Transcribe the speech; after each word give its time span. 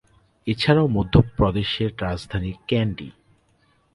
এছাড়াও 0.47 0.87
মধ্যপ্রদেশের 0.87 1.91
রাজধানী 2.01 2.51
ক্যান্ডি। 2.67 3.09